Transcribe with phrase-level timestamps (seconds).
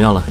[0.00, 0.24] 么样了？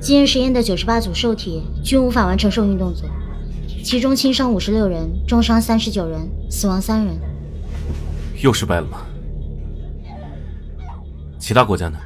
[0.00, 3.08] 今日实验的九十八组受体均无法完成受孕动作，
[3.84, 7.16] 其中轻伤五十六人，重伤三十九人，死亡三人。
[8.42, 9.06] 又失败了吗？
[11.38, 11.98] 其他国家呢？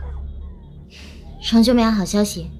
[1.50, 2.50] 仍旧没有好消息。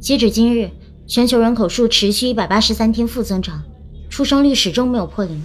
[0.00, 0.70] 截止今日，
[1.08, 3.62] 全球人口数持续一百八十三天负增长，
[4.08, 5.42] 出生率始终没有破零。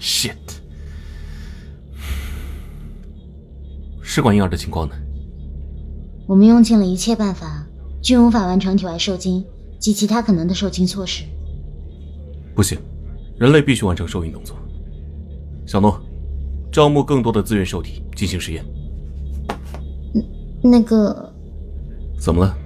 [0.00, 0.34] shit。
[4.02, 4.94] 试管婴儿的情况呢？
[6.26, 7.66] 我们用尽了一切办法，
[8.02, 9.44] 均无法完成体外受精
[9.78, 11.24] 及其他可能的受精措施。
[12.54, 12.78] 不行，
[13.38, 14.56] 人类必须完成受孕动作。
[15.66, 16.00] 小诺，
[16.72, 18.64] 招募更多的自愿受体进行实验。
[20.62, 21.32] 那那个，
[22.18, 22.56] 怎么了？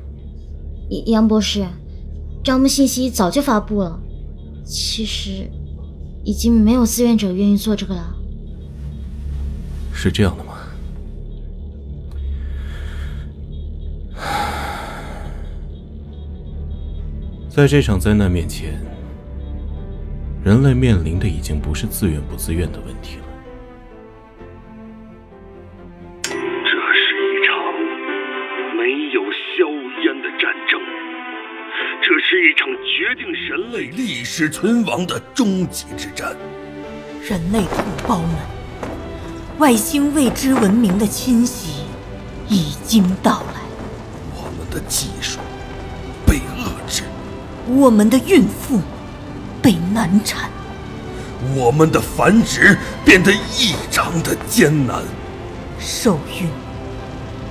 [1.07, 1.67] 杨博士，
[2.43, 4.01] 招募信息早就发布了，
[4.65, 5.51] 其实
[6.25, 8.17] 已经没有志愿者愿意做这个了。
[9.93, 10.50] 是这样的吗？
[17.51, 18.81] 在这场灾难面前，
[20.45, 23.25] 人类面临的已经不是自愿不自愿的问题了。
[26.23, 27.53] 这是一场
[28.77, 29.67] 没有硝
[30.05, 30.81] 烟的战争，
[32.01, 36.37] 这是一场决定人类历史存亡的终极之战。
[37.29, 38.31] 人类同胞们，
[39.59, 41.83] 外星未知文明的侵袭
[42.49, 43.61] 已经到来，
[44.37, 45.41] 我们的技术。
[47.69, 48.81] 我们的孕妇
[49.63, 50.51] 被难产，
[51.55, 55.03] 我们的繁殖变得异常的艰难。
[55.79, 56.49] 受孕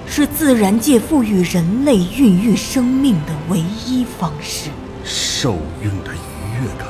[0.08, 4.70] 是自然界赋予人类孕育生命的唯一方式。
[5.06, 6.88] 受孕的愉悦感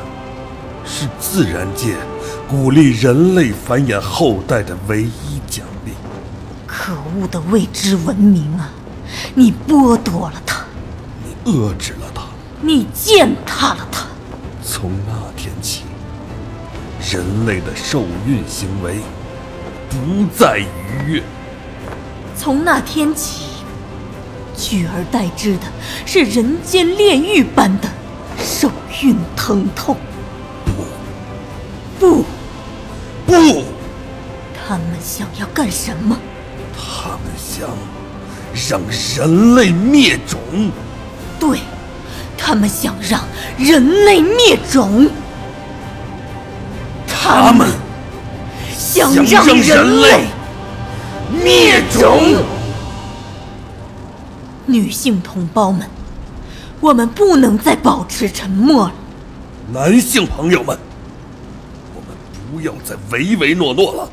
[0.85, 1.95] 是自然界
[2.47, 5.91] 鼓励人类繁衍后代的唯一奖励。
[6.65, 8.69] 可恶的未知文明啊！
[9.35, 10.63] 你剥夺了它，
[11.23, 11.93] 你遏制。
[12.61, 14.05] 你践踏了他。
[14.63, 15.83] 从那天起，
[17.11, 18.99] 人类的受孕行为
[19.89, 21.23] 不再愉悦。
[22.37, 23.45] 从那天起，
[24.55, 25.63] 取而代之的
[26.05, 27.89] 是人间炼狱般的
[28.37, 28.69] 受
[29.01, 29.95] 孕疼痛。
[30.65, 30.83] 不，
[31.99, 32.23] 不，
[33.25, 33.63] 不！
[34.67, 36.17] 他们想要干什么？
[36.77, 37.69] 他们想
[38.69, 38.81] 让
[39.15, 40.39] 人类灭种。
[41.39, 41.59] 对。
[42.49, 43.21] 他们想让
[43.59, 45.07] 人类灭种，
[47.07, 47.69] 他们
[48.75, 50.23] 想让人类
[51.43, 52.19] 灭种。
[54.65, 55.87] 女性同胞们，
[56.79, 58.93] 我们不能再保持沉默了。
[59.71, 60.75] 男性朋友们，
[61.93, 62.17] 我们
[62.51, 64.09] 不要再唯唯诺诺了。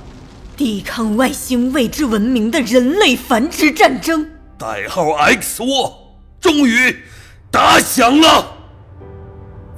[0.58, 6.94] 抵抗外星未知文明的人类繁殖战争，代号 X 窝，终于。
[7.56, 8.46] 打响了！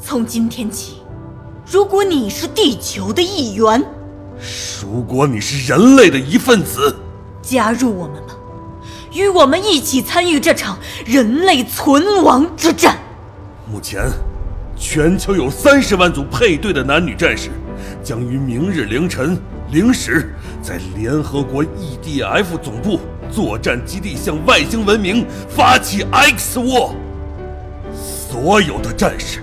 [0.01, 0.97] 从今天起，
[1.71, 3.81] 如果你是地球的一员，
[4.83, 6.93] 如果你是人类的一份子，
[7.41, 8.35] 加入我们吧，
[9.13, 10.77] 与我们一起参与这场
[11.07, 12.99] 人类存亡之战。
[13.73, 14.11] 目前，
[14.77, 17.49] 全球有三十万组配对的男女战士，
[18.03, 19.41] 将于明日凌晨
[19.71, 22.99] 零时，在联合国 EDF 总部
[23.31, 26.91] 作战基地向外星文明发起 X War。
[28.31, 29.41] 所有的战士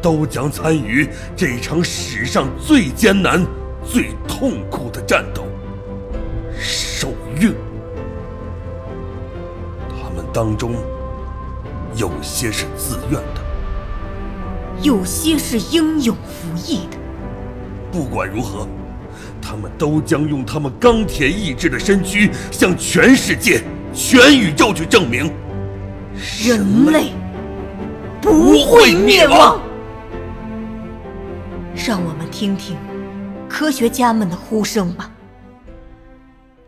[0.00, 1.06] 都将参与
[1.36, 3.44] 这场史上最艰难、
[3.84, 5.44] 最痛苦的战斗——
[6.58, 7.52] 受孕。
[9.90, 10.72] 他们当中
[11.96, 13.42] 有些是自愿的，
[14.80, 16.96] 有些是英勇服役的。
[17.92, 18.66] 不管如何，
[19.42, 23.62] 他们都将用他们钢铁意志的身躯，向全世界、
[23.92, 25.30] 全宇宙去证明：
[26.42, 27.12] 人类。
[28.24, 29.60] 不会灭亡。
[31.74, 32.74] 让我们听听
[33.50, 35.10] 科学家们的呼声吧。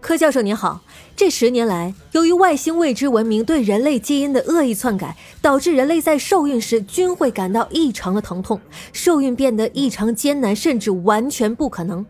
[0.03, 0.83] 柯教授您好，
[1.17, 8.61] 这十年来，由于外星未知文明对人类基因的恶意篡改，导致人类在受孕时均会感到异常的疼痛，
[8.93, 12.05] 受孕变得异常艰难，甚至完全不可能。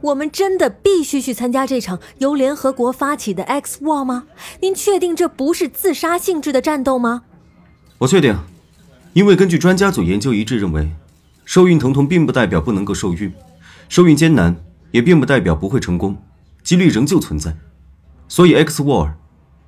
[0.00, 4.28] 我们真的必须去参加这场由联合国发起的 X War 吗？
[4.60, 7.22] 您确定这不是自杀性质的战斗吗？
[7.98, 8.34] 我确定，
[9.16, 10.90] 因为根据专家组研究一致认为，
[11.46, 13.32] 受孕疼痛并不代表不能够受孕，
[13.88, 14.54] 受孕艰难
[14.90, 16.22] 也并不代表不会成功，
[16.62, 17.56] 几率仍旧存在，
[18.28, 19.14] 所以 X War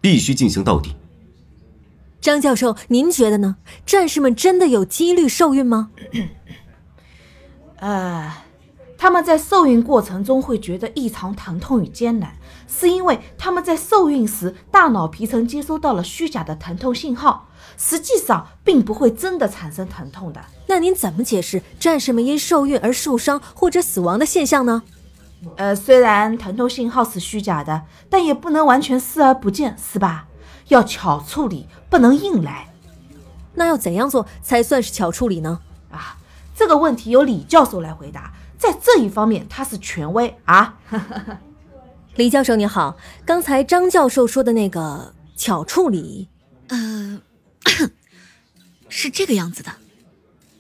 [0.03, 0.97] 必须进行到底。
[2.21, 3.57] 张教授，您觉得呢？
[3.87, 5.93] 战士们真的有几率受孕吗？
[7.77, 8.31] 呃。
[9.01, 12.35] 他们在受孕过程中会觉得异常疼痛与艰难，
[12.67, 20.41] 是因为他们在受孕时大脑皮层接收到了虚假的疼痛信号，实际上并不会真的产生疼痛的。
[20.67, 24.83] 那您怎么解释战士们因受孕而受伤或者死亡的现象呢？
[25.57, 30.27] 呃，虽然疼痛信号是虚假的，但也不能完全视而不见，是吧？
[30.67, 32.75] 要巧处理，不能硬来。
[33.55, 35.61] 那要怎样做才算是巧处理呢？
[35.93, 36.19] 啊，
[36.57, 38.33] 这个问题由李教授来回答。
[38.59, 40.79] 在这一方面，他是权威啊！
[42.17, 46.29] 李教授你好，刚才张教授说的那个巧处理，
[46.67, 47.23] 呃，
[48.89, 49.73] 是这个样子的。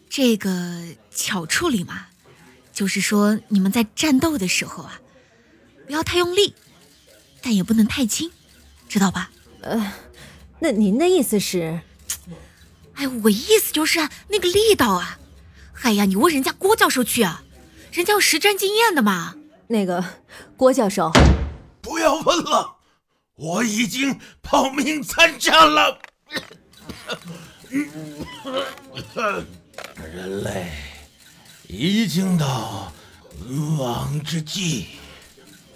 [0.08, 2.06] 这个巧处理嘛，
[2.72, 5.00] 就是说你们在战斗的时候啊，
[5.86, 6.54] 不要太用力，
[7.42, 8.30] 但也不能太轻，
[8.88, 9.30] 知道吧？
[9.60, 9.92] 呃，
[10.60, 11.80] 那您的意思是？
[12.94, 15.18] 哎，我意思就是那个力道啊！
[15.82, 17.42] 哎呀，你问人家郭教授去啊！
[17.98, 19.34] 人家有实战经验的嘛？
[19.66, 20.04] 那个
[20.56, 21.10] 郭教授，
[21.82, 22.76] 不要问了，
[23.34, 25.98] 我已经报名参战了。
[29.96, 30.70] 人类
[31.66, 32.92] 已经到
[33.80, 34.90] 亡之际，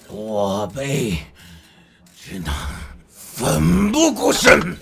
[0.06, 1.26] 我辈
[2.16, 2.54] 只能
[3.10, 4.78] 奋不顾身。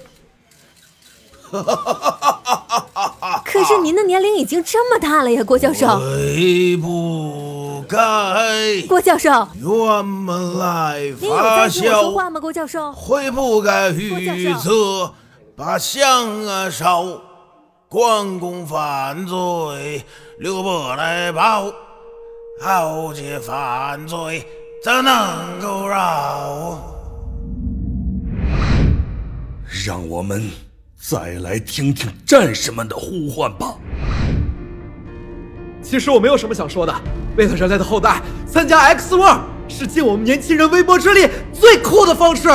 [3.52, 5.98] 可是您的年龄已经这么大了呀，郭教授。
[5.98, 8.80] 悔不该。
[8.88, 9.48] 郭教授。
[9.64, 12.92] 我们来您有在听我说话吗，郭教授？
[12.92, 15.12] 会不该预测
[15.56, 17.04] 把香啊烧，
[17.88, 20.04] 关公犯罪，
[20.38, 21.72] 刘伯来报，
[22.62, 24.46] 豪杰犯罪
[24.84, 26.78] 怎能够饶？
[29.84, 30.69] 让我们。
[31.02, 33.74] 再来听听战士们的呼唤吧。
[35.82, 36.94] 其实我没有什么想说的。
[37.38, 42.50] 为了人类的后代，参加 X War 是尽我们年轻人微薄之力最酷的方式。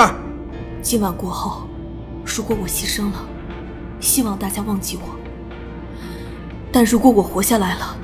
[0.84, 1.68] 今晚过后，
[2.24, 3.28] 如果我牺牲了，
[4.00, 5.18] 希望大家忘记我。
[6.72, 7.98] 但如果我活下来了，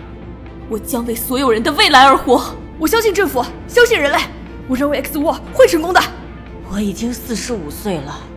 [0.70, 2.44] 我将为所有人的未来而活。
[2.80, 4.18] 我相信政府，相信人类。
[4.68, 6.02] 我认为 X War 会成功的。
[6.72, 8.31] 我已经四十五岁了。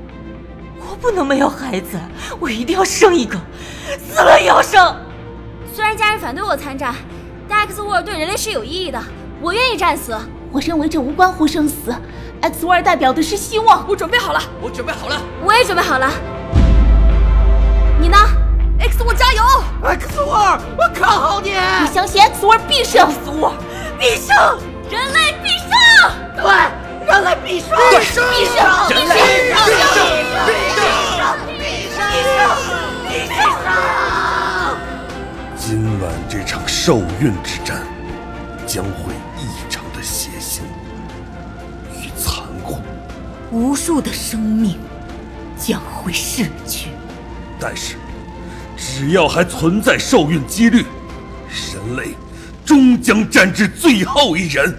[0.94, 1.98] 不能没有孩子，
[2.38, 3.38] 我一定要生一个，
[3.98, 4.96] 死了也要生。
[5.74, 6.94] 虽然家人反对我参战，
[7.48, 9.02] 但 X War 对人类是有意义的，
[9.40, 10.16] 我愿意战死。
[10.52, 11.92] 我认为这无关乎生死
[12.40, 13.84] ，X War 代表的是希望。
[13.88, 16.08] 我准备好了，我准备好了，我也准备好了。
[18.00, 18.16] 你呢
[18.78, 19.42] ？X War 加油
[19.82, 21.50] ！X War，我看好你。
[21.50, 23.52] 你相信 X War 必胜？X War
[23.98, 24.36] 必胜，
[24.90, 25.72] 人类必胜。
[26.36, 26.83] 对。
[27.14, 27.68] 人类必胜！
[27.70, 28.24] 必胜！
[28.28, 28.58] 必胜！
[28.90, 30.02] 人类必胜！
[30.46, 30.82] 必胜！
[31.60, 31.62] 必
[31.94, 32.02] 胜！
[33.06, 33.38] 必胜！
[35.56, 35.62] 今
[36.00, 37.86] 晚这场受孕之战
[38.66, 40.62] 将会异常的血腥
[41.92, 42.80] 与残酷，
[43.52, 44.76] 无数的生命
[45.56, 46.88] 将会逝去。
[47.60, 47.94] 但是，
[48.76, 50.84] 只要还存在受孕几率，
[51.72, 52.08] 人类
[52.64, 54.76] 终将战至最后一人。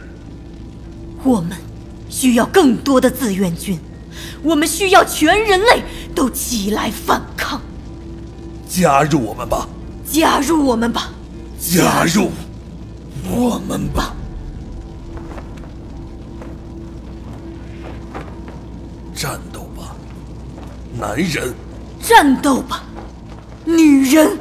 [1.24, 1.65] 我们。
[2.16, 3.78] 需要更多的自愿军，
[4.42, 5.84] 我们需要全人类
[6.16, 7.60] 都起来反抗，
[8.70, 9.68] 加入我们吧！
[10.10, 11.12] 加入我们吧！
[11.60, 12.32] 加入
[13.30, 14.16] 我们吧！
[19.14, 19.94] 战斗吧，
[20.98, 21.54] 男人！
[22.02, 22.82] 战斗吧，
[23.66, 24.40] 女人！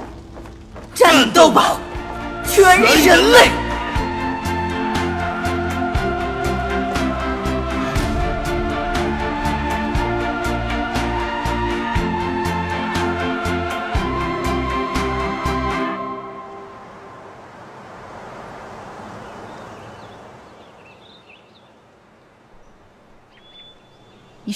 [0.94, 1.80] 战斗吧，
[2.46, 3.63] 全人类！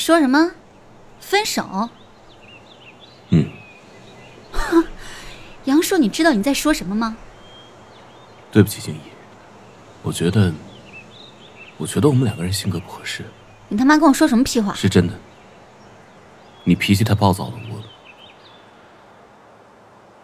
[0.08, 0.52] 说什么？
[1.20, 1.90] 分手？
[3.28, 3.46] 嗯。
[4.52, 4.82] 哼，
[5.66, 7.18] 杨硕，你知道你在说什么吗？
[8.50, 9.00] 对不起，静怡，
[10.02, 10.50] 我觉得，
[11.76, 13.22] 我觉得我们两个人性格不合适。
[13.68, 14.72] 你他妈跟我说什么屁话？
[14.72, 15.12] 是真的，
[16.64, 17.82] 你脾气太暴躁了，我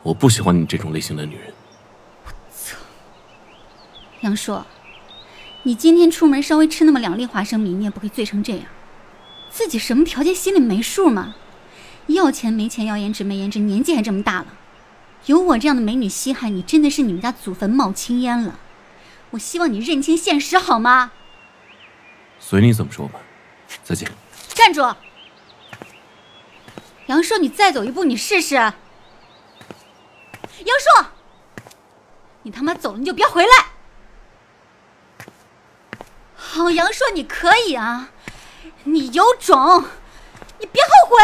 [0.02, 1.52] 我不喜欢你这种类型的女人。
[2.24, 2.78] 我操
[4.22, 4.64] 杨硕，
[5.64, 8.64] 你今天出门稍微吃那么两粒花生米，你也不会醉成这样。
[9.54, 11.36] 自己什么条件心里没数吗？
[12.08, 14.46] 要钱没钱，要颜值没颜值，年纪还这么大了，
[15.26, 18.58] 有我这样的美女稀罕你，真的是你们家祖坟冒青烟了。
[19.30, 21.12] 我希望你认清现实好吗？
[22.40, 23.20] 随你怎么说吧，
[23.84, 24.10] 再见。
[24.48, 24.82] 站住！
[27.06, 28.56] 杨硕，你再走一步，你试试。
[28.56, 28.74] 杨
[30.66, 31.06] 硕，
[32.42, 33.48] 你他妈走了你就别回来。
[36.34, 38.10] 好，杨硕，你可以啊，
[38.84, 39.84] 你有种，
[40.58, 41.16] 你别后悔。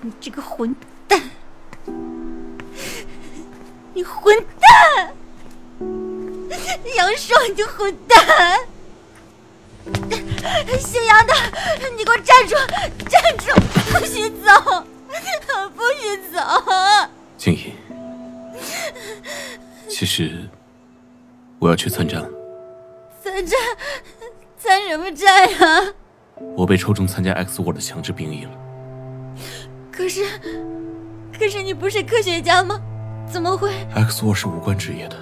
[0.00, 0.74] 你这个混
[1.06, 1.30] 蛋！
[3.94, 5.14] 你混蛋！
[6.96, 8.58] 杨硕，你混蛋！
[10.80, 11.34] 姓杨的，
[11.96, 12.56] 你给我站住！
[13.08, 13.52] 站住！
[13.92, 14.84] 不许走！
[15.74, 16.40] 不许走！
[17.36, 17.74] 静怡，
[19.88, 20.48] 其实
[21.62, 22.28] 我要去参战了。
[23.22, 23.56] 参战？
[24.58, 25.94] 参什么战呀？
[26.56, 28.50] 我被抽中参加 X War 的强制兵役了。
[29.92, 30.24] 可是，
[31.38, 32.80] 可是你不是科学家吗？
[33.30, 35.16] 怎么会？X War 是无关职业的。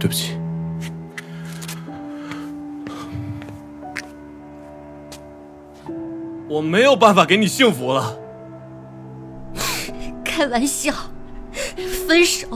[0.00, 0.36] 对不起，
[6.48, 8.18] 我没有办法给你幸福了。
[10.24, 10.92] 开玩笑，
[12.06, 12.48] 分手，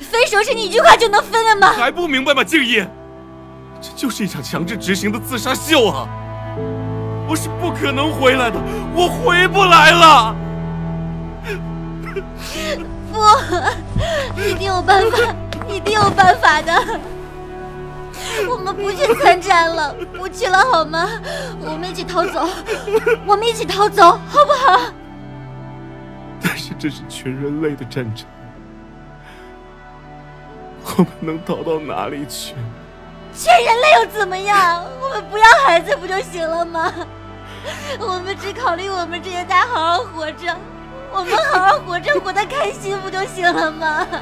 [0.00, 1.72] 分手是你一句话就能分的吗？
[1.72, 2.84] 还不明白吗，静怡？
[3.80, 6.08] 这就是一场强制执行的自杀秀啊！
[7.28, 8.58] 我是不可能回来的，
[8.94, 10.34] 我回不来了。
[13.12, 15.18] 不，一定有办法，
[15.68, 17.00] 一定有办法的。
[18.48, 21.08] 我们不去参战了，不去了好吗？
[21.60, 22.48] 我们一起逃走，
[23.26, 24.80] 我们一起逃走，好不好？
[26.42, 28.26] 但是这是全人类的战争，
[31.00, 32.54] 我们能逃到哪里去？
[33.34, 34.84] 全人类又怎么样？
[35.00, 36.92] 我们不要孩子不就行了吗？
[37.98, 40.54] 我们只考虑我们这些家好好活着。
[41.12, 44.06] 我们好好活着，活得开心不就行了吗？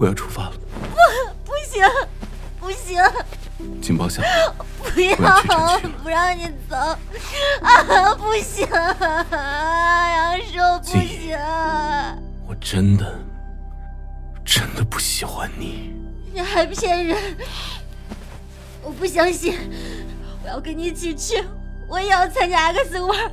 [0.00, 0.52] 我要出发了。
[0.80, 0.96] 不，
[1.44, 1.84] 不行，
[2.58, 2.98] 不行！
[3.82, 4.54] 警报响了。
[4.94, 5.16] 不要，
[6.02, 6.74] 不让你走
[7.60, 8.14] 啊！
[8.14, 11.38] 不行，杨叔，不行！
[12.48, 13.14] 我真的，
[14.42, 15.92] 真的不喜欢你。
[16.32, 17.36] 你还骗人！
[18.82, 19.54] 我不相信！
[20.42, 21.44] 我要跟你一起去，
[21.86, 23.30] 我也要参加 X War。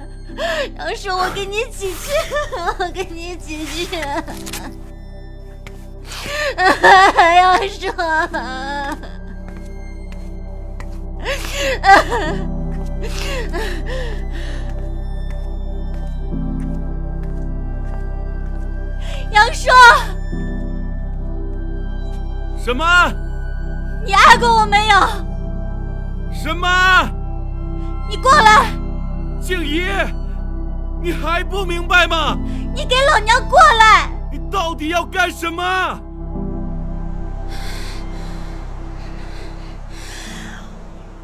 [0.78, 2.12] 杨叔，我跟你一起去，
[2.78, 3.88] 我跟你一起去。
[7.36, 7.88] 杨寿。
[19.32, 19.70] 杨叔，
[22.64, 22.86] 什么？
[24.06, 25.00] 你爱过我没有？
[26.34, 26.68] 什么？
[28.10, 28.68] 你过来！
[29.42, 29.84] 静怡，
[31.02, 32.38] 你还不明白吗？
[32.74, 34.10] 你给老娘过来！
[34.32, 36.00] 你到底要干什么？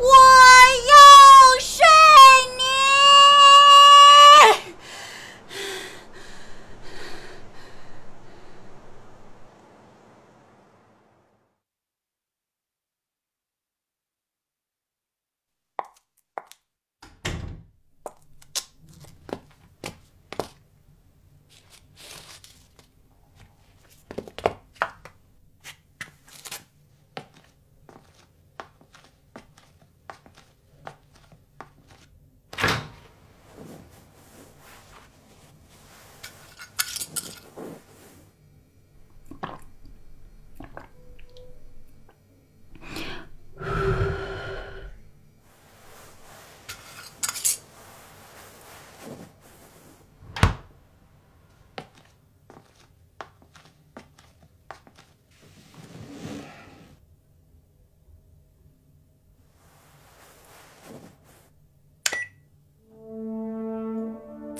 [0.04, 1.86] 我要睡
[2.58, 2.64] 你！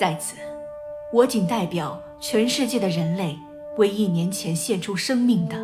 [0.04, 0.36] 在此，
[1.14, 3.40] 我谨代表全世界的人类
[3.78, 5.56] 为一年前献出生命的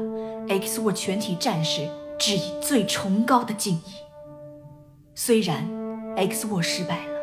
[0.48, 1.86] X 沃全体战士
[2.18, 3.96] 致以最崇高的敬意。
[5.14, 5.70] 虽然
[6.16, 7.14] X 沃失败了，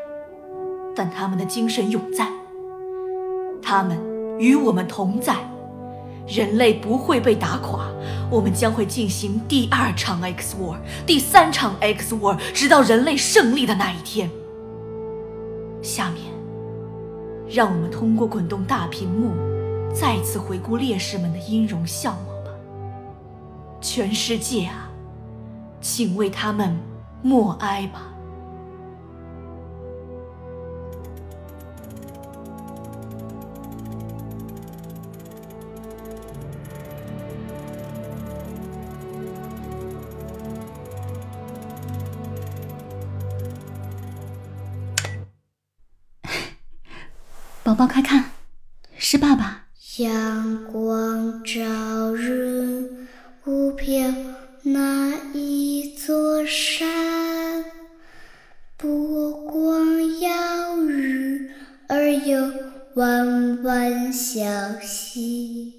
[0.94, 2.28] 但他们的精神永在，
[3.62, 3.96] 他们
[4.38, 5.36] 与我们同在。
[6.28, 7.88] 人类不会被打垮，
[8.30, 14.28] 我们将会进行第二场 X War，第三场 X War，直到人类胜利的那一天。
[15.80, 16.25] 下面，
[17.48, 19.32] 让我们通过滚动大屏幕，
[19.94, 22.50] 再次回顾烈士们的音容笑貌吧。
[23.80, 24.90] 全世界啊，
[25.80, 26.76] 请为他们
[27.22, 28.12] 默哀吧。
[47.76, 48.30] 宝宝，快看，
[48.96, 49.66] 是爸爸。
[49.98, 53.06] 阳光照日，
[53.44, 54.14] 雾飘
[54.62, 57.62] 那一座山，
[58.78, 61.50] 波光耀日，
[61.86, 62.50] 而又
[62.94, 64.40] 弯弯小
[64.80, 65.74] 溪。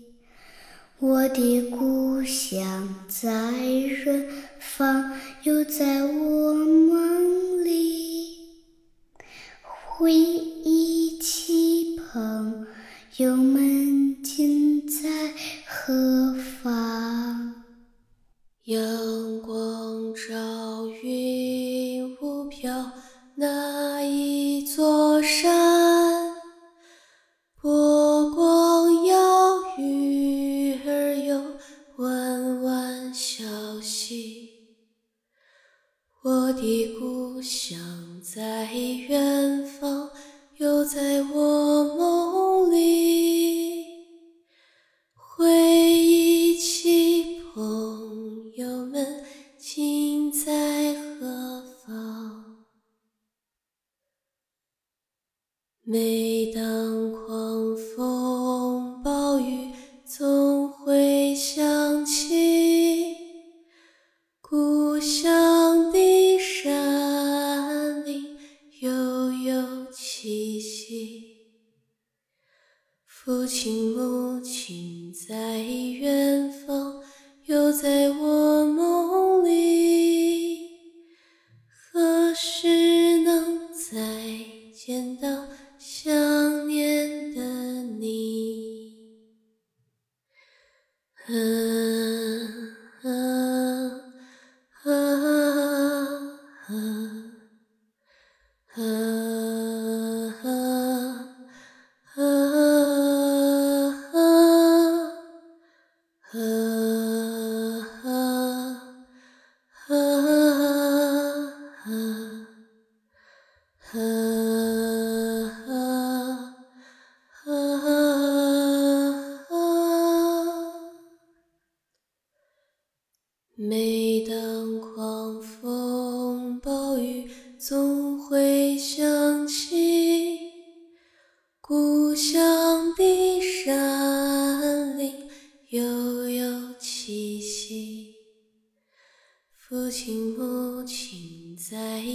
[1.00, 4.28] 我的故乡在远
[4.60, 8.38] 方，又在我梦里，
[9.84, 11.67] 回忆起
[12.12, 12.66] 朋
[13.18, 15.10] 友们，今在
[15.66, 16.34] 何
[16.64, 17.54] 方？
[18.66, 22.92] 阳光照云雾飘
[23.36, 26.34] 那一座山，
[27.62, 31.42] 波光耀鱼儿游
[31.98, 33.44] 弯弯小
[33.82, 34.50] 溪。
[36.24, 37.78] 我的故乡
[38.22, 40.10] 在远方，
[40.58, 41.77] 又在我
[73.28, 76.67] 父亲母亲在远方，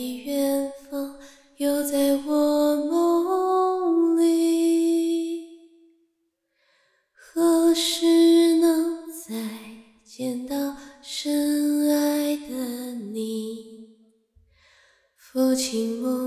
[0.02, 1.16] 你远方，
[1.58, 5.46] 又在我梦里，
[7.14, 9.32] 何时能再
[10.02, 13.94] 见到深爱的你？
[15.14, 16.21] 父亲母